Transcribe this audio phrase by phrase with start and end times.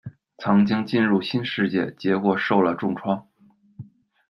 [0.39, 3.27] 曾经进入新世界，结果受了重创。